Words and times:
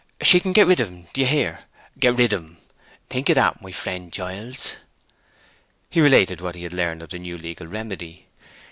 She 0.23 0.39
can 0.39 0.51
get 0.51 0.65
rid 0.65 0.79
of 0.79 0.87
him—d'ye 0.89 1.25
hear?—get 1.27 2.15
rid 2.15 2.33
of 2.33 2.41
him. 2.41 2.57
Think 3.11 3.29
of 3.29 3.35
that, 3.35 3.61
my 3.61 3.71
friend 3.71 4.11
Giles!" 4.11 4.77
He 5.91 6.01
related 6.01 6.41
what 6.41 6.55
he 6.55 6.63
had 6.63 6.73
learned 6.73 7.03
of 7.03 7.09
the 7.09 7.19
new 7.19 7.37
legal 7.37 7.67
remedy. 7.67 8.25